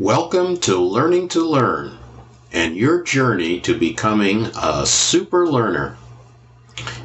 Welcome 0.00 0.58
to 0.58 0.80
Learning 0.80 1.26
to 1.30 1.40
Learn 1.40 1.98
and 2.52 2.76
your 2.76 3.02
journey 3.02 3.58
to 3.62 3.76
becoming 3.76 4.48
a 4.56 4.86
super 4.86 5.44
learner. 5.44 5.96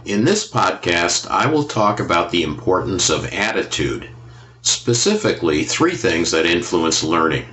In 0.05 0.25
this 0.25 0.47
podcast, 0.47 1.27
I 1.27 1.47
will 1.47 1.63
talk 1.63 1.99
about 1.99 2.29
the 2.29 2.43
importance 2.43 3.09
of 3.09 3.25
attitude, 3.33 4.07
specifically, 4.61 5.63
three 5.63 5.95
things 5.95 6.29
that 6.29 6.45
influence 6.45 7.03
learning 7.03 7.47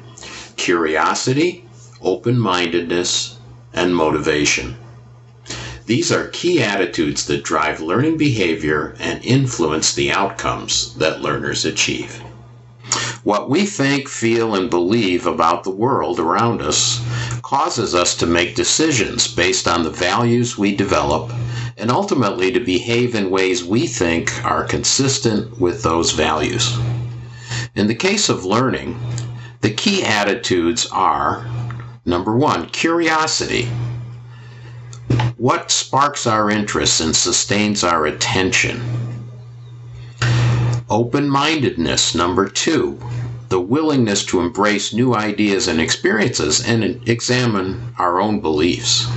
curiosity, 0.58 1.64
open 2.02 2.38
mindedness, 2.38 3.38
and 3.72 3.96
motivation. 3.96 4.77
These 5.86 6.12
are 6.12 6.29
key 6.29 6.62
attitudes 6.62 7.25
that 7.25 7.45
drive 7.45 7.80
learning 7.80 8.18
behavior 8.18 8.95
and 9.00 9.25
influence 9.25 9.95
the 9.95 10.12
outcomes 10.12 10.93
that 10.96 11.22
learners 11.22 11.64
achieve. 11.64 12.22
What 13.23 13.50
we 13.50 13.66
think, 13.66 14.09
feel, 14.09 14.55
and 14.55 14.71
believe 14.71 15.27
about 15.27 15.62
the 15.62 15.71
world 15.71 16.18
around 16.18 16.62
us 16.62 17.04
causes 17.43 17.94
us 17.94 18.14
to 18.17 18.27
make 18.27 18.54
decisions 18.54 19.29
based 19.29 19.68
on 19.68 19.82
the 19.82 19.90
values 19.90 20.57
we 20.57 20.75
develop 20.75 21.30
and 21.77 21.91
ultimately 21.91 22.50
to 22.53 22.61
behave 22.61 23.14
in 23.14 23.29
ways 23.29 23.63
we 23.63 23.86
think 23.86 24.43
are 24.43 24.64
consistent 24.64 25.61
with 25.61 25.82
those 25.82 26.13
values. 26.13 26.79
In 27.75 27.89
the 27.89 27.94
case 27.94 28.30
of 28.30 28.46
learning, 28.46 28.99
the 29.61 29.71
key 29.71 30.02
attitudes 30.02 30.86
are 30.91 31.46
number 32.06 32.34
one, 32.34 32.70
curiosity. 32.70 33.69
What 35.36 35.70
sparks 35.70 36.27
our 36.27 36.48
interest 36.48 37.02
and 37.02 37.14
sustains 37.14 37.84
our 37.84 38.06
attention? 38.06 38.80
Open 40.91 41.28
mindedness, 41.28 42.16
number 42.16 42.48
two, 42.48 42.98
the 43.50 43.61
willingness 43.61 44.25
to 44.25 44.41
embrace 44.41 44.95
new 44.95 45.12
ideas 45.14 45.67
and 45.67 45.81
experiences 45.81 46.64
and 46.67 46.84
examine 47.08 47.92
our 47.98 48.20
own 48.20 48.41
beliefs. 48.41 49.11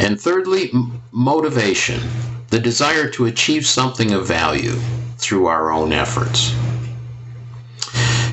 And 0.00 0.20
thirdly, 0.20 0.72
motivation, 1.12 2.00
the 2.48 2.58
desire 2.58 3.08
to 3.10 3.26
achieve 3.26 3.64
something 3.64 4.10
of 4.10 4.26
value 4.26 4.74
through 5.18 5.46
our 5.46 5.70
own 5.70 5.92
efforts. 5.92 6.52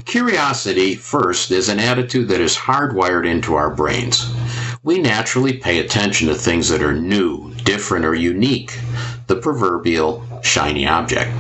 Curiosity, 0.06 0.96
first, 0.96 1.52
is 1.52 1.70
an 1.70 1.78
attitude 1.80 2.28
that 2.30 2.42
is 2.42 2.56
hardwired 2.56 3.28
into 3.28 3.54
our 3.54 3.70
brains. 3.70 4.34
We 4.82 4.98
naturally 4.98 5.54
pay 5.54 5.80
attention 5.80 6.30
to 6.30 6.34
things 6.34 6.68
that 6.70 6.82
are 6.82 6.96
new, 6.96 7.54
different, 7.64 8.06
or 8.06 8.16
unique, 8.16 8.80
the 9.28 9.36
proverbial 9.36 10.26
shiny 10.42 10.88
object. 10.88 11.32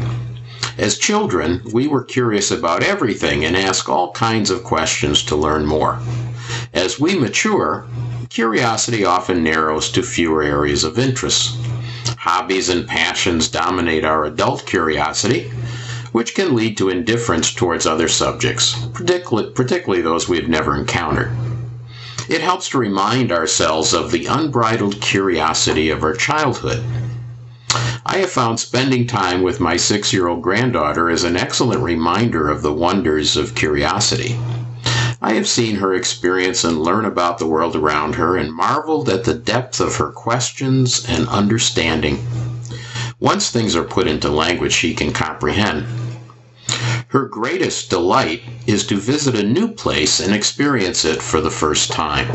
As 0.79 0.97
children, 0.97 1.61
we 1.73 1.87
were 1.87 2.05
curious 2.05 2.51
about 2.51 2.83
everything 2.83 3.43
and 3.43 3.57
asked 3.57 3.89
all 3.89 4.13
kinds 4.13 4.49
of 4.49 4.63
questions 4.63 5.21
to 5.23 5.35
learn 5.35 5.65
more. 5.65 5.99
As 6.73 6.97
we 6.97 7.19
mature, 7.19 7.85
curiosity 8.29 9.03
often 9.03 9.43
narrows 9.43 9.91
to 9.91 10.01
fewer 10.01 10.41
areas 10.41 10.85
of 10.85 10.97
interest. 10.97 11.57
Hobbies 12.19 12.69
and 12.69 12.87
passions 12.87 13.49
dominate 13.49 14.05
our 14.05 14.23
adult 14.23 14.65
curiosity, 14.65 15.51
which 16.13 16.33
can 16.33 16.55
lead 16.55 16.77
to 16.77 16.87
indifference 16.87 17.53
towards 17.53 17.85
other 17.85 18.07
subjects, 18.07 18.73
particularly 18.93 20.01
those 20.01 20.29
we 20.29 20.37
have 20.37 20.47
never 20.47 20.77
encountered. 20.77 21.33
It 22.29 22.39
helps 22.39 22.69
to 22.69 22.77
remind 22.77 23.33
ourselves 23.33 23.93
of 23.93 24.11
the 24.11 24.27
unbridled 24.27 25.01
curiosity 25.01 25.89
of 25.89 26.03
our 26.03 26.13
childhood 26.13 26.81
I 28.11 28.17
have 28.17 28.31
found 28.31 28.59
spending 28.59 29.05
time 29.05 29.43
with 29.43 29.59
my 29.59 29.77
six 29.77 30.11
year 30.11 30.27
old 30.27 30.41
granddaughter 30.41 31.11
is 31.11 31.23
an 31.23 31.37
excellent 31.37 31.83
reminder 31.83 32.49
of 32.49 32.63
the 32.63 32.73
wonders 32.73 33.37
of 33.37 33.53
curiosity. 33.53 34.35
I 35.21 35.33
have 35.33 35.47
seen 35.47 35.75
her 35.75 35.93
experience 35.93 36.63
and 36.63 36.81
learn 36.81 37.05
about 37.05 37.37
the 37.37 37.45
world 37.45 37.75
around 37.75 38.15
her 38.15 38.35
and 38.35 38.51
marveled 38.51 39.09
at 39.09 39.25
the 39.25 39.35
depth 39.35 39.79
of 39.79 39.97
her 39.97 40.09
questions 40.09 41.05
and 41.07 41.27
understanding. 41.27 42.25
Once 43.19 43.51
things 43.51 43.75
are 43.75 43.83
put 43.83 44.07
into 44.07 44.29
language 44.29 44.73
she 44.73 44.95
can 44.95 45.13
comprehend. 45.13 45.85
Her 47.09 47.27
greatest 47.27 47.91
delight 47.91 48.41
is 48.65 48.87
to 48.87 48.95
visit 48.95 49.35
a 49.35 49.43
new 49.43 49.67
place 49.67 50.19
and 50.19 50.33
experience 50.33 51.05
it 51.05 51.21
for 51.21 51.41
the 51.41 51.51
first 51.51 51.91
time. 51.91 52.27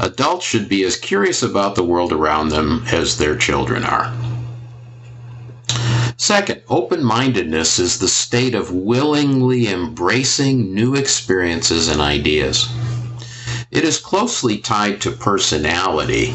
Adults 0.00 0.46
should 0.46 0.68
be 0.68 0.84
as 0.84 0.94
curious 0.94 1.42
about 1.42 1.74
the 1.74 1.82
world 1.82 2.12
around 2.12 2.50
them 2.50 2.84
as 2.92 3.18
their 3.18 3.34
children 3.34 3.82
are. 3.82 4.14
Second, 6.22 6.62
open 6.68 7.02
mindedness 7.02 7.80
is 7.80 7.98
the 7.98 8.06
state 8.06 8.54
of 8.54 8.72
willingly 8.72 9.66
embracing 9.66 10.72
new 10.72 10.94
experiences 10.94 11.88
and 11.88 12.00
ideas. 12.00 12.68
It 13.72 13.82
is 13.82 13.98
closely 13.98 14.58
tied 14.58 15.00
to 15.00 15.10
personality. 15.10 16.32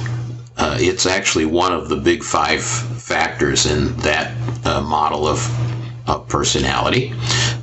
Uh, 0.57 0.75
it's 0.77 1.05
actually 1.05 1.45
one 1.45 1.71
of 1.71 1.87
the 1.87 1.95
big 1.95 2.21
five 2.21 2.61
factors 2.61 3.65
in 3.65 3.95
that 3.99 4.35
uh, 4.65 4.81
model 4.81 5.25
of, 5.25 5.39
of 6.05 6.27
personality. 6.27 7.13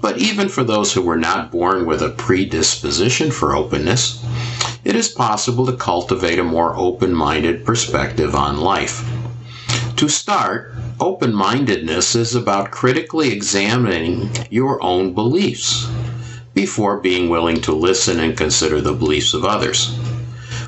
But 0.00 0.16
even 0.16 0.48
for 0.48 0.64
those 0.64 0.94
who 0.94 1.02
were 1.02 1.18
not 1.18 1.52
born 1.52 1.84
with 1.84 2.00
a 2.00 2.08
predisposition 2.08 3.30
for 3.32 3.54
openness, 3.54 4.24
it 4.82 4.96
is 4.96 5.10
possible 5.10 5.66
to 5.66 5.76
cultivate 5.76 6.38
a 6.38 6.42
more 6.42 6.74
open 6.74 7.12
minded 7.12 7.66
perspective 7.66 8.34
on 8.34 8.62
life. 8.62 9.06
To 9.96 10.08
start, 10.08 10.74
Open 11.00 11.34
mindedness 11.34 12.14
is 12.14 12.36
about 12.36 12.70
critically 12.70 13.32
examining 13.32 14.30
your 14.48 14.80
own 14.80 15.12
beliefs 15.12 15.88
before 16.54 17.00
being 17.00 17.28
willing 17.28 17.60
to 17.62 17.72
listen 17.72 18.20
and 18.20 18.36
consider 18.36 18.80
the 18.80 18.92
beliefs 18.92 19.34
of 19.34 19.44
others. 19.44 19.98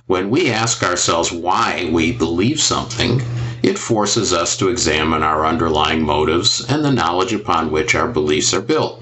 When 0.06 0.28
we 0.28 0.50
ask 0.50 0.82
ourselves 0.82 1.30
why 1.30 1.88
we 1.92 2.10
believe 2.10 2.60
something, 2.60 3.22
it 3.62 3.78
forces 3.78 4.32
us 4.32 4.56
to 4.56 4.68
examine 4.68 5.22
our 5.22 5.46
underlying 5.46 6.02
motives 6.02 6.64
and 6.68 6.84
the 6.84 6.90
knowledge 6.90 7.32
upon 7.32 7.70
which 7.70 7.94
our 7.94 8.08
beliefs 8.08 8.52
are 8.52 8.60
built. 8.60 9.00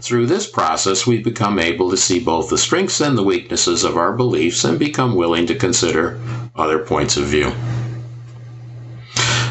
Through 0.00 0.26
this 0.26 0.46
process, 0.46 1.06
we 1.06 1.22
become 1.22 1.58
able 1.58 1.90
to 1.90 1.96
see 1.96 2.20
both 2.20 2.48
the 2.48 2.56
strengths 2.56 3.02
and 3.02 3.18
the 3.18 3.22
weaknesses 3.22 3.84
of 3.84 3.98
our 3.98 4.14
beliefs 4.14 4.64
and 4.64 4.78
become 4.78 5.14
willing 5.14 5.46
to 5.46 5.54
consider 5.54 6.18
other 6.54 6.78
points 6.78 7.18
of 7.18 7.24
view. 7.24 7.52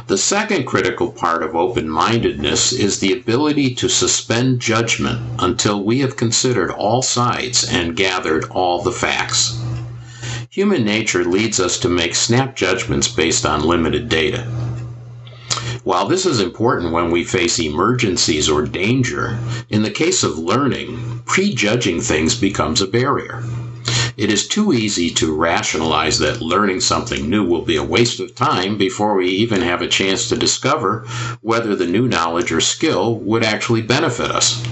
The 0.08 0.20
second 0.20 0.66
critical 0.66 1.12
part 1.12 1.42
of 1.42 1.56
open 1.56 1.90
mindedness 1.90 2.72
is 2.72 3.00
the 3.00 3.12
ability 3.12 3.74
to 3.74 3.90
suspend 3.90 4.60
judgment 4.60 5.20
until 5.40 5.84
we 5.84 6.02
have 6.02 6.16
considered 6.16 6.70
all 6.70 7.02
sides 7.02 7.64
and 7.68 7.96
gathered 7.96 8.46
all 8.52 8.84
the 8.84 8.92
facts. 8.92 9.60
Human 10.52 10.86
nature 10.86 11.26
leads 11.26 11.60
us 11.60 11.80
to 11.80 11.90
make 11.90 12.14
snap 12.14 12.56
judgments 12.56 13.08
based 13.08 13.48
on 13.48 13.64
limited 13.64 14.08
data. 14.08 14.44
While 15.84 16.08
this 16.08 16.28
is 16.28 16.40
important 16.40 16.94
when 16.94 17.10
we 17.10 17.24
face 17.24 17.58
emergencies 17.58 18.48
or 18.48 18.62
danger, 18.62 19.40
in 19.72 19.82
the 19.82 19.90
case 19.90 20.22
of 20.22 20.38
learning, 20.38 21.24
prejudging 21.26 22.02
things 22.02 22.36
becomes 22.36 22.80
a 22.80 22.86
barrier. 22.88 23.44
It 24.18 24.32
is 24.32 24.48
too 24.48 24.72
easy 24.72 25.10
to 25.12 25.36
rationalize 25.36 26.20
that 26.20 26.42
learning 26.42 26.80
something 26.80 27.30
new 27.30 27.44
will 27.44 27.64
be 27.64 27.76
a 27.76 27.84
waste 27.84 28.22
of 28.22 28.34
time 28.34 28.78
before 28.78 29.16
we 29.16 29.28
even 29.28 29.62
have 29.62 29.82
a 29.82 29.90
chance 29.90 30.30
to 30.30 30.38
discover 30.38 31.06
whether 31.42 31.76
the 31.76 31.86
new 31.86 32.08
knowledge 32.08 32.50
or 32.50 32.62
skill 32.62 33.20
would 33.20 33.44
actually 33.44 33.82
benefit 33.82 34.32
us. 34.32 34.64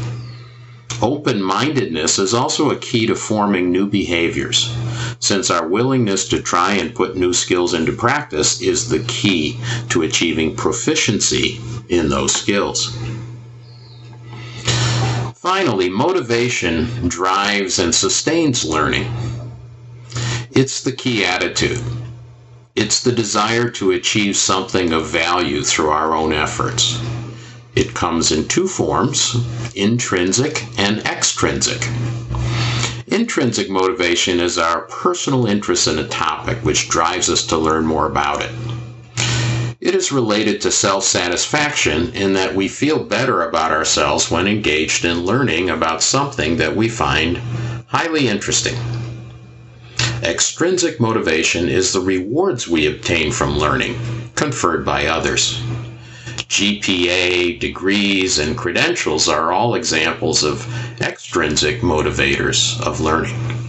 Open 1.01 1.41
mindedness 1.43 2.17
is 2.19 2.33
also 2.33 2.71
a 2.71 2.77
key 2.77 3.05
to 3.05 3.15
forming 3.15 3.69
new 3.69 3.85
behaviors, 3.85 4.73
since 5.19 5.49
our 5.49 5.67
willingness 5.67 6.29
to 6.29 6.41
try 6.41 6.75
and 6.75 6.95
put 6.95 7.17
new 7.17 7.33
skills 7.33 7.73
into 7.73 7.91
practice 7.91 8.61
is 8.61 8.87
the 8.87 9.03
key 9.09 9.59
to 9.89 10.03
achieving 10.03 10.55
proficiency 10.55 11.59
in 11.89 12.07
those 12.07 12.33
skills. 12.33 12.97
Finally, 15.43 15.89
motivation 15.89 16.85
drives 17.09 17.77
and 17.77 17.93
sustains 17.93 18.63
learning. 18.63 19.13
It's 20.51 20.81
the 20.81 20.93
key 20.93 21.25
attitude. 21.25 21.83
It's 22.77 23.01
the 23.01 23.11
desire 23.11 23.69
to 23.71 23.91
achieve 23.91 24.37
something 24.37 24.93
of 24.93 25.07
value 25.07 25.61
through 25.61 25.89
our 25.89 26.15
own 26.15 26.31
efforts. 26.31 26.97
It 27.75 27.93
comes 27.93 28.31
in 28.31 28.47
two 28.47 28.69
forms 28.69 29.35
intrinsic 29.75 30.63
and 30.79 30.99
extrinsic. 30.99 31.89
Intrinsic 33.07 33.69
motivation 33.69 34.39
is 34.39 34.57
our 34.57 34.83
personal 34.83 35.45
interest 35.45 35.89
in 35.89 35.99
a 35.99 36.07
topic 36.07 36.59
which 36.59 36.87
drives 36.87 37.29
us 37.29 37.45
to 37.47 37.57
learn 37.57 37.85
more 37.85 38.07
about 38.07 38.41
it. 38.41 38.72
It 39.85 39.95
is 39.95 40.13
related 40.13 40.61
to 40.61 40.71
self 40.71 41.03
satisfaction 41.03 42.13
in 42.13 42.31
that 42.35 42.55
we 42.55 42.69
feel 42.69 43.03
better 43.03 43.41
about 43.43 43.73
ourselves 43.73 44.31
when 44.31 44.47
engaged 44.47 45.03
in 45.03 45.25
learning 45.25 45.69
about 45.69 46.01
something 46.01 46.55
that 46.55 46.73
we 46.73 46.87
find 46.87 47.41
highly 47.87 48.29
interesting. 48.29 48.77
Extrinsic 50.23 51.01
motivation 51.01 51.67
is 51.67 51.91
the 51.91 51.99
rewards 51.99 52.65
we 52.65 52.85
obtain 52.87 53.33
from 53.33 53.57
learning, 53.57 53.99
conferred 54.35 54.85
by 54.85 55.07
others. 55.07 55.61
GPA, 56.47 57.59
degrees, 57.59 58.39
and 58.39 58.57
credentials 58.57 59.27
are 59.27 59.51
all 59.51 59.75
examples 59.75 60.45
of 60.45 60.65
extrinsic 61.01 61.81
motivators 61.81 62.79
of 62.79 63.01
learning. 63.01 63.62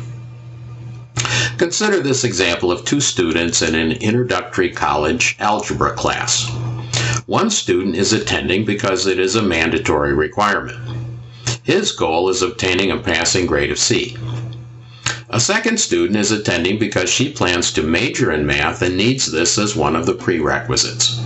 Consider 1.58 2.00
this 2.00 2.24
example 2.24 2.72
of 2.72 2.84
two 2.84 3.00
students 3.00 3.62
in 3.62 3.76
an 3.76 3.92
introductory 3.92 4.70
college 4.70 5.36
algebra 5.38 5.92
class. 5.92 6.50
One 7.26 7.48
student 7.48 7.94
is 7.94 8.12
attending 8.12 8.64
because 8.64 9.06
it 9.06 9.20
is 9.20 9.36
a 9.36 9.42
mandatory 9.42 10.14
requirement. 10.14 10.78
His 11.62 11.92
goal 11.92 12.28
is 12.28 12.42
obtaining 12.42 12.90
a 12.90 12.98
passing 12.98 13.46
grade 13.46 13.70
of 13.70 13.78
C. 13.78 14.16
A 15.30 15.38
second 15.38 15.78
student 15.78 16.16
is 16.18 16.32
attending 16.32 16.78
because 16.78 17.08
she 17.08 17.32
plans 17.32 17.72
to 17.72 17.82
major 17.82 18.32
in 18.32 18.44
math 18.44 18.82
and 18.82 18.96
needs 18.96 19.30
this 19.30 19.56
as 19.56 19.76
one 19.76 19.94
of 19.94 20.06
the 20.06 20.14
prerequisites. 20.14 21.20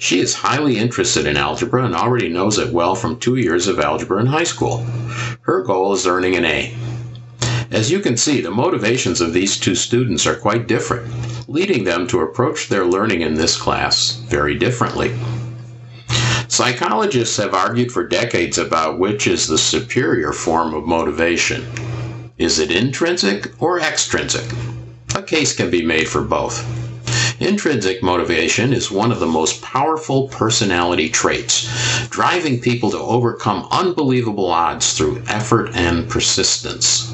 She 0.00 0.18
is 0.18 0.34
highly 0.34 0.76
interested 0.76 1.26
in 1.26 1.36
algebra 1.36 1.84
and 1.84 1.94
already 1.94 2.28
knows 2.28 2.58
it 2.58 2.72
well 2.72 2.96
from 2.96 3.18
two 3.18 3.36
years 3.36 3.68
of 3.68 3.78
algebra 3.78 4.20
in 4.20 4.26
high 4.26 4.44
school. 4.44 4.84
Her 5.42 5.62
goal 5.62 5.92
is 5.92 6.06
earning 6.06 6.34
an 6.34 6.44
A. 6.44 6.74
As 7.70 7.90
you 7.90 8.00
can 8.00 8.16
see, 8.16 8.40
the 8.40 8.50
motivations 8.50 9.20
of 9.20 9.34
these 9.34 9.58
two 9.58 9.74
students 9.74 10.26
are 10.26 10.34
quite 10.34 10.66
different, 10.66 11.06
leading 11.48 11.84
them 11.84 12.06
to 12.06 12.20
approach 12.20 12.68
their 12.68 12.86
learning 12.86 13.20
in 13.20 13.34
this 13.34 13.56
class 13.56 14.12
very 14.28 14.54
differently. 14.54 15.14
Psychologists 16.48 17.36
have 17.36 17.52
argued 17.52 17.92
for 17.92 18.08
decades 18.08 18.56
about 18.56 18.98
which 18.98 19.26
is 19.26 19.46
the 19.46 19.58
superior 19.58 20.32
form 20.32 20.72
of 20.72 20.86
motivation. 20.86 21.66
Is 22.38 22.58
it 22.58 22.70
intrinsic 22.70 23.52
or 23.60 23.78
extrinsic? 23.78 24.50
A 25.14 25.22
case 25.22 25.54
can 25.54 25.70
be 25.70 25.84
made 25.84 26.08
for 26.08 26.22
both. 26.22 26.64
Intrinsic 27.38 28.02
motivation 28.02 28.72
is 28.72 28.90
one 28.90 29.12
of 29.12 29.20
the 29.20 29.26
most 29.26 29.60
powerful 29.60 30.28
personality 30.28 31.08
traits, 31.08 31.68
driving 32.08 32.60
people 32.60 32.90
to 32.90 32.98
overcome 32.98 33.68
unbelievable 33.70 34.46
odds 34.46 34.94
through 34.94 35.22
effort 35.28 35.70
and 35.74 36.08
persistence. 36.08 37.07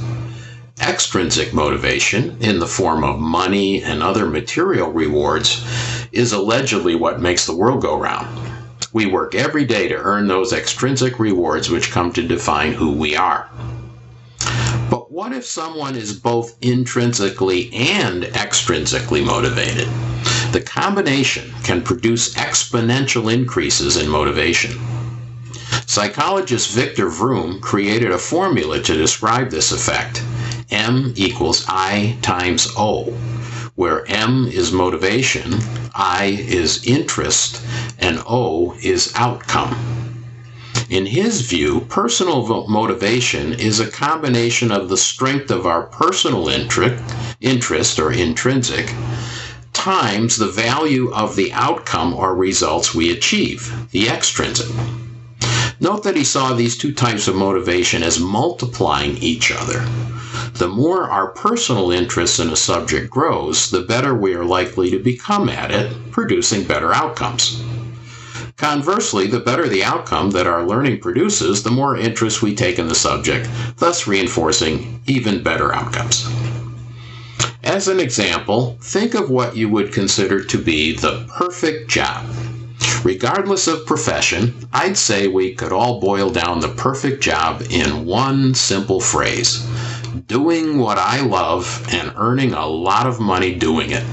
Extrinsic 0.81 1.55
motivation, 1.55 2.37
in 2.41 2.59
the 2.59 2.67
form 2.67 3.05
of 3.05 3.21
money 3.21 3.81
and 3.81 4.03
other 4.03 4.27
material 4.27 4.91
rewards, 4.91 5.65
is 6.11 6.33
allegedly 6.33 6.97
what 6.97 7.21
makes 7.21 7.47
the 7.47 7.55
world 7.55 7.81
go 7.81 7.97
round. 7.97 8.51
We 8.93 9.07
work 9.07 9.37
every 9.37 9.65
day 9.65 9.87
to 9.87 9.95
earn 9.95 10.27
those 10.27 10.53
extrinsic 10.53 11.21
rewards 11.21 11.71
which 11.71 11.93
come 11.93 12.13
to 12.15 12.27
define 12.27 12.73
who 12.73 12.91
we 12.91 13.15
are. 13.15 13.49
But 14.91 15.13
what 15.13 15.33
if 15.33 15.47
someone 15.47 15.95
is 15.95 16.13
both 16.13 16.57
intrinsically 16.61 17.73
and 17.73 18.25
extrinsically 18.25 19.25
motivated? 19.25 19.89
The 20.53 20.61
combination 20.61 21.55
can 21.63 21.83
produce 21.83 22.35
exponential 22.35 23.33
increases 23.33 23.97
in 23.97 24.09
motivation. 24.09 24.73
Psychologist 25.87 26.73
Victor 26.73 27.09
Vroom 27.09 27.61
created 27.61 28.11
a 28.11 28.19
formula 28.19 28.83
to 28.83 28.97
describe 28.97 29.51
this 29.51 29.71
effect. 29.71 30.23
M 30.71 31.13
equals 31.17 31.65
I 31.69 32.17
times 32.23 32.69
O, 32.77 33.13
where 33.75 34.05
M 34.11 34.47
is 34.47 34.73
motivation, 34.73 35.55
I 35.95 36.37
is 36.49 36.85
interest, 36.85 37.61
and 37.99 38.23
O 38.27 38.77
is 38.83 39.13
outcome. 39.17 39.77
In 40.91 41.07
his 41.07 41.43
view, 41.43 41.81
personal 41.89 42.67
motivation 42.69 43.53
is 43.53 43.81
a 43.81 43.91
combination 43.91 44.71
of 44.71 44.89
the 44.89 44.97
strength 44.97 45.51
of 45.51 45.67
our 45.67 45.83
personal 45.83 46.49
interest 46.49 47.99
or 47.99 48.13
intrinsic 48.13 48.93
times 49.73 50.37
the 50.37 50.47
value 50.47 51.13
of 51.13 51.37
the 51.37 51.53
outcome 51.53 52.15
or 52.15 52.35
results 52.35 52.95
we 52.95 53.11
achieve, 53.11 53.91
the 53.91 54.09
extrinsic. 54.09 54.69
Note 55.85 56.03
that 56.05 56.17
he 56.17 56.25
saw 56.25 56.55
these 56.55 56.79
two 56.79 56.95
types 56.95 57.29
of 57.29 57.37
motivation 57.37 58.03
as 58.03 58.19
multiplying 58.19 59.19
each 59.19 59.53
other. 59.53 59.85
The 60.55 60.67
more 60.67 61.11
our 61.11 61.27
personal 61.29 61.91
interest 61.91 62.41
in 62.41 62.49
a 62.49 62.57
subject 62.57 63.11
grows, 63.11 63.71
the 63.71 63.83
better 63.83 64.15
we 64.15 64.35
are 64.35 64.47
likely 64.47 64.91
to 64.91 64.99
become 64.99 65.51
at 65.51 65.71
it, 65.71 65.95
producing 66.11 66.65
better 66.65 66.95
outcomes. 66.95 67.63
Conversely, 68.57 69.27
the 69.27 69.41
better 69.41 69.69
the 69.69 69.85
outcome 69.85 70.31
that 70.31 70.47
our 70.47 70.67
learning 70.67 71.01
produces, 71.01 71.63
the 71.63 71.71
more 71.71 71.99
interest 71.99 72.41
we 72.41 72.55
take 72.55 72.79
in 72.79 72.89
the 72.89 72.95
subject, 72.95 73.47
thus 73.77 74.07
reinforcing 74.07 75.03
even 75.07 75.43
better 75.43 75.75
outcomes. 75.75 76.27
As 77.63 77.89
an 77.89 78.01
example, 78.01 78.79
think 78.81 79.13
of 79.13 79.29
what 79.29 79.55
you 79.55 79.69
would 79.69 79.93
consider 79.93 80.43
to 80.45 80.57
be 80.57 80.97
the 80.97 81.29
perfect 81.37 81.91
job. 81.91 82.25
Regardless 83.05 83.67
of 83.67 83.85
profession, 83.85 84.55
I'd 84.73 84.97
say 84.97 85.29
we 85.29 85.55
could 85.55 85.73
all 85.73 86.01
boil 86.01 86.31
down 86.31 86.61
the 86.61 86.69
perfect 86.69 87.23
job 87.23 87.63
in 87.69 88.07
one 88.07 88.55
simple 88.55 88.99
phrase 88.99 89.69
doing 90.27 90.79
what 90.79 90.97
I 90.97 91.21
love 91.21 91.87
and 91.93 92.15
earning 92.17 92.55
a 92.55 92.67
lot 92.67 93.07
of 93.07 93.21
money 93.21 93.55
doing 93.55 93.91
it. 93.91 94.05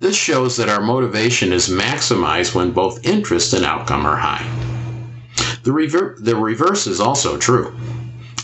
This 0.00 0.16
shows 0.16 0.56
that 0.58 0.68
our 0.68 0.82
motivation 0.82 1.50
is 1.50 1.70
maximized 1.70 2.54
when 2.54 2.72
both 2.72 3.06
interest 3.06 3.54
and 3.54 3.64
outcome 3.64 4.04
are 4.04 4.16
high. 4.16 4.46
The, 5.62 5.72
rever- 5.72 6.16
the 6.20 6.36
reverse 6.36 6.86
is 6.86 7.00
also 7.00 7.38
true. 7.38 7.74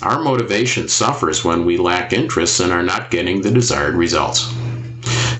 Our 0.01 0.23
motivation 0.23 0.89
suffers 0.89 1.45
when 1.45 1.67
we 1.67 1.77
lack 1.77 2.15
interest 2.15 2.61
and 2.61 2.73
are 2.73 2.83
not 2.83 3.11
getting 3.11 3.43
the 3.43 3.51
desired 3.51 3.95
results. 3.95 4.51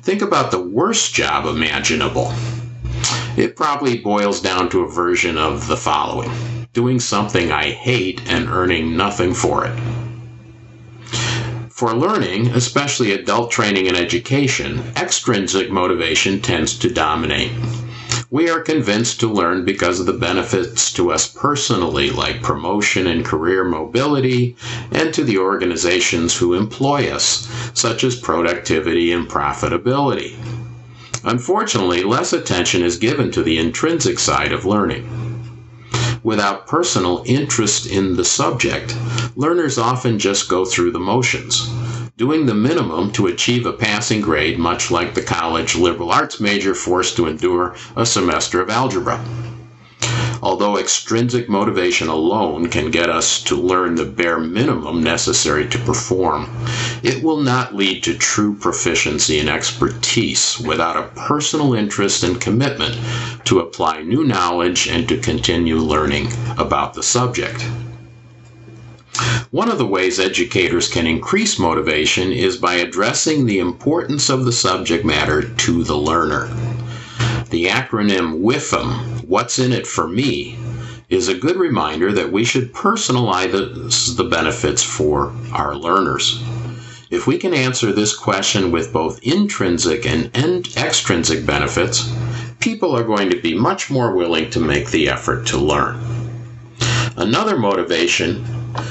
Think 0.03 0.21
about 0.21 0.51
the 0.51 0.63
worst 0.63 1.15
job 1.15 1.47
imaginable. 1.47 2.33
It 3.37 3.57
probably 3.57 3.99
boils 3.99 4.41
down 4.41 4.69
to 4.71 4.83
a 4.85 4.91
version 4.91 5.39
of 5.39 5.67
the 5.67 5.77
following 5.77 6.31
doing 6.75 6.99
something 6.99 7.53
I 7.53 7.71
hate 7.71 8.21
and 8.27 8.49
earning 8.49 8.97
nothing 8.97 9.33
for 9.33 9.65
it. 9.65 9.79
For 11.71 11.95
learning, 11.95 12.49
especially 12.49 13.13
adult 13.13 13.53
training 13.53 13.87
and 13.87 13.97
education, 13.97 14.83
extrinsic 14.97 15.71
motivation 15.71 16.41
tends 16.41 16.77
to 16.81 16.93
dominate. 16.93 17.53
We 18.31 18.51
are 18.51 18.61
convinced 18.61 19.21
to 19.21 19.33
learn 19.33 19.65
because 19.65 20.01
of 20.01 20.07
the 20.07 20.13
benefits 20.13 20.93
to 20.95 21.13
us 21.13 21.29
personally, 21.29 22.11
like 22.11 22.43
promotion 22.43 23.07
and 23.07 23.25
career 23.25 23.63
mobility, 23.63 24.57
and 24.91 25.15
to 25.15 25.23
the 25.23 25.39
organizations 25.39 26.37
who 26.37 26.55
employ 26.55 27.09
us, 27.09 27.49
such 27.75 28.03
as 28.03 28.17
productivity 28.17 29.13
and 29.13 29.29
profitability. 29.29 30.37
Unfortunately, 31.27 32.03
less 32.03 32.35
attention 32.35 32.83
is 32.83 32.99
given 32.99 33.31
to 33.31 33.43
the 33.43 33.59
intrinsic 33.59 34.19
side 34.19 34.53
of 34.53 34.67
learning. 34.67 35.09
Without 36.23 36.67
personal 36.67 37.23
interest 37.27 37.87
in 37.87 38.17
the 38.17 38.25
subject, 38.25 38.97
learners 39.35 39.79
often 39.79 40.19
just 40.19 40.49
go 40.49 40.65
through 40.65 40.91
the 40.91 40.99
motions, 40.99 41.69
doing 42.19 42.45
the 42.45 42.55
minimum 42.55 43.11
to 43.13 43.27
achieve 43.27 43.65
a 43.65 43.73
passing 43.73 44.21
grade, 44.21 44.59
much 44.59 44.91
like 44.91 45.15
the 45.15 45.23
college 45.23 45.75
liberal 45.77 46.11
arts 46.11 46.41
major 46.41 46.75
forced 46.75 47.17
to 47.17 47.27
endure 47.27 47.75
a 47.97 48.05
semester 48.05 48.61
of 48.61 48.69
algebra. 48.69 49.19
Although 50.45 50.77
extrinsic 50.77 51.49
motivation 51.49 52.09
alone 52.09 52.69
can 52.69 52.91
get 52.91 53.09
us 53.09 53.43
to 53.45 53.57
learn 53.57 53.95
the 53.95 54.05
bare 54.05 54.39
minimum 54.39 55.03
necessary 55.03 55.67
to 55.71 55.79
perform, 55.79 56.55
it 57.03 57.23
will 57.23 57.39
not 57.39 57.75
lead 57.75 58.03
to 58.03 58.13
true 58.13 58.55
proficiency 58.55 59.39
and 59.39 59.49
expertise 59.49 60.61
without 60.61 60.99
a 60.99 61.09
personal 61.19 61.73
interest 61.73 62.23
and 62.25 62.39
commitment 62.39 62.95
to 63.47 63.61
apply 63.61 64.03
new 64.03 64.23
knowledge 64.23 64.87
and 64.87 65.09
to 65.09 65.17
continue 65.17 65.79
learning 65.79 66.29
about 66.59 66.93
the 66.93 67.03
subject. 67.03 67.63
One 69.51 69.71
of 69.71 69.79
the 69.79 69.87
ways 69.87 70.21
educators 70.21 70.89
can 70.89 71.07
increase 71.07 71.59
motivation 71.59 72.31
is 72.33 72.59
by 72.59 72.75
addressing 72.75 73.47
the 73.47 73.61
importance 73.61 74.29
of 74.29 74.45
the 74.45 74.53
subject 74.53 75.07
matter 75.07 75.41
to 75.41 75.85
the 75.85 75.97
learner. 75.97 76.49
The 77.49 77.67
acronym 77.67 78.43
WIFM, 78.43 79.14
What's 79.27 79.59
in 79.59 79.73
It 79.73 79.87
for 79.87 80.07
Me, 80.07 80.59
is 81.09 81.29
a 81.29 81.39
good 81.39 81.57
reminder 81.57 82.13
that 82.13 82.31
we 82.31 82.45
should 82.45 82.75
personalize 82.75 84.17
the 84.17 84.25
benefits 84.25 84.83
for 84.83 85.35
our 85.53 85.75
learners. 85.75 86.43
If 87.11 87.27
we 87.27 87.39
can 87.39 87.55
answer 87.55 87.93
this 87.93 88.15
question 88.15 88.71
with 88.71 88.93
both 88.93 89.23
intrinsic 89.23 90.05
and 90.05 90.31
extrinsic 90.77 91.47
benefits, 91.47 92.13
people 92.61 92.95
are 92.95 93.05
going 93.05 93.31
to 93.31 93.41
be 93.41 93.55
much 93.55 93.91
more 93.91 94.15
willing 94.15 94.51
to 94.51 94.61
make 94.61 94.91
the 94.91 95.09
effort 95.09 95.47
to 95.47 95.59
learn. 95.59 95.99
Another 97.17 97.57
motivation, 97.57 98.45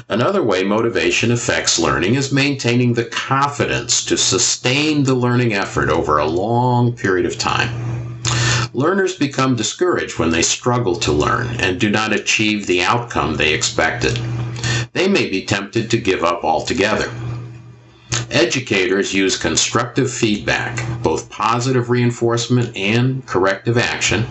another 0.09 0.41
way 0.41 0.63
motivation 0.63 1.31
affects 1.31 1.77
learning 1.77 2.15
is 2.15 2.31
maintaining 2.31 2.93
the 2.93 3.05
confidence 3.05 4.03
to 4.05 4.17
sustain 4.17 5.03
the 5.03 5.13
learning 5.13 5.53
effort 5.53 5.89
over 5.89 6.17
a 6.17 6.25
long 6.25 6.93
period 6.93 7.25
of 7.25 7.37
time. 7.37 7.92
Learners 8.75 9.15
become 9.15 9.55
discouraged 9.55 10.17
when 10.17 10.31
they 10.31 10.41
struggle 10.41 10.95
to 10.95 11.11
learn 11.11 11.45
and 11.59 11.79
do 11.79 11.91
not 11.91 12.11
achieve 12.11 12.65
the 12.65 12.81
outcome 12.81 13.35
they 13.35 13.53
expected. 13.53 14.19
They 14.93 15.07
may 15.07 15.29
be 15.29 15.45
tempted 15.45 15.91
to 15.91 15.99
give 15.99 16.23
up 16.23 16.43
altogether. 16.43 17.11
Educators 18.31 19.13
use 19.13 19.37
constructive 19.37 20.11
feedback, 20.11 21.03
both 21.03 21.29
positive 21.29 21.91
reinforcement 21.91 22.75
and 22.75 23.23
corrective 23.27 23.77
action, 23.77 24.25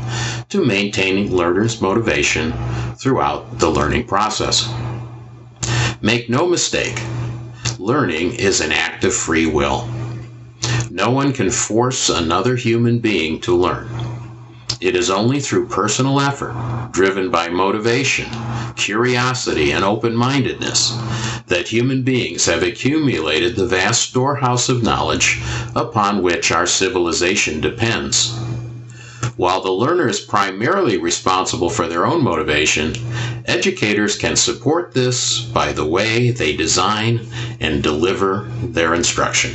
to 0.48 0.64
maintain 0.64 1.32
learners' 1.32 1.80
motivation 1.80 2.52
throughout 2.96 3.60
the 3.60 3.70
learning 3.70 4.08
process. 4.08 4.68
Make 6.00 6.28
no 6.28 6.48
mistake, 6.48 7.00
learning 7.78 8.34
is 8.34 8.60
an 8.60 8.72
act 8.72 9.04
of 9.04 9.14
free 9.14 9.46
will. 9.46 9.88
No 10.90 11.10
one 11.10 11.32
can 11.32 11.48
force 11.48 12.08
another 12.08 12.56
human 12.56 12.98
being 12.98 13.40
to 13.42 13.54
learn. 13.54 14.11
It 14.82 14.96
is 14.96 15.10
only 15.10 15.38
through 15.38 15.68
personal 15.68 16.20
effort, 16.20 16.56
driven 16.90 17.30
by 17.30 17.48
motivation, 17.48 18.28
curiosity, 18.74 19.70
and 19.70 19.84
open 19.84 20.16
mindedness, 20.16 20.98
that 21.46 21.68
human 21.68 22.02
beings 22.02 22.46
have 22.46 22.64
accumulated 22.64 23.54
the 23.54 23.66
vast 23.66 24.02
storehouse 24.02 24.68
of 24.68 24.82
knowledge 24.82 25.40
upon 25.76 26.20
which 26.20 26.50
our 26.50 26.66
civilization 26.66 27.60
depends. 27.60 28.36
While 29.36 29.60
the 29.60 29.70
learner 29.70 30.08
is 30.08 30.18
primarily 30.18 30.98
responsible 30.98 31.70
for 31.70 31.86
their 31.86 32.04
own 32.04 32.24
motivation, 32.24 32.96
educators 33.46 34.18
can 34.18 34.34
support 34.34 34.94
this 34.94 35.42
by 35.42 35.72
the 35.72 35.86
way 35.86 36.32
they 36.32 36.56
design 36.56 37.28
and 37.60 37.84
deliver 37.84 38.50
their 38.64 38.94
instruction. 38.94 39.54